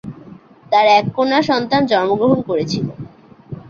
[0.71, 2.85] তার এক কন্যা সন্তান জন্মগ্রহণ করেছিল।